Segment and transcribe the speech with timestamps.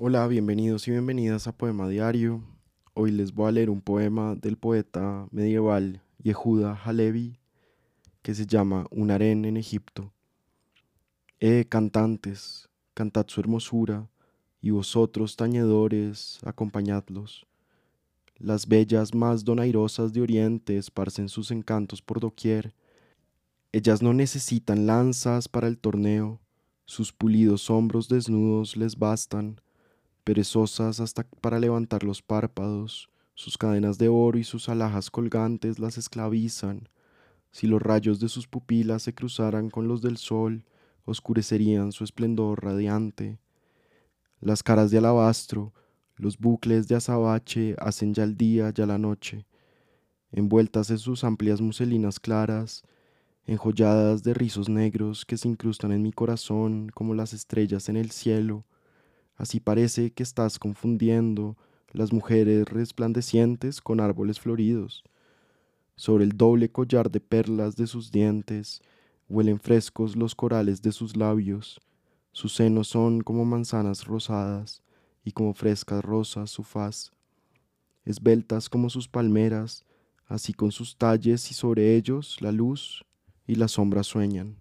[0.00, 2.44] Hola, bienvenidos y bienvenidas a Poema Diario.
[2.94, 7.40] Hoy les voy a leer un poema del poeta medieval Yehuda Halevi
[8.22, 10.12] que se llama Un harén en Egipto.
[11.40, 14.08] Eh, cantantes, cantad su hermosura,
[14.62, 17.48] y vosotros, tañedores, acompañadlos.
[18.36, 22.72] Las bellas más donairosas de Oriente esparcen sus encantos por doquier.
[23.72, 26.38] Ellas no necesitan lanzas para el torneo,
[26.84, 29.60] sus pulidos hombros desnudos les bastan
[30.28, 35.96] perezosas hasta para levantar los párpados, sus cadenas de oro y sus alhajas colgantes las
[35.96, 36.90] esclavizan.
[37.50, 40.66] Si los rayos de sus pupilas se cruzaran con los del sol,
[41.06, 43.38] oscurecerían su esplendor radiante.
[44.42, 45.72] Las caras de alabastro,
[46.16, 49.46] los bucles de azabache hacen ya el día, ya la noche.
[50.30, 52.82] Envueltas en sus amplias muselinas claras,
[53.46, 58.10] enjolladas de rizos negros que se incrustan en mi corazón como las estrellas en el
[58.10, 58.66] cielo,
[59.38, 61.56] Así parece que estás confundiendo
[61.92, 65.04] las mujeres resplandecientes con árboles floridos.
[65.94, 68.82] Sobre el doble collar de perlas de sus dientes
[69.28, 71.80] huelen frescos los corales de sus labios.
[72.32, 74.82] Sus senos son como manzanas rosadas
[75.24, 77.12] y como frescas rosas su faz.
[78.04, 79.84] Esbeltas como sus palmeras,
[80.26, 83.04] así con sus talles y sobre ellos la luz
[83.46, 84.56] y la sombra sueñan.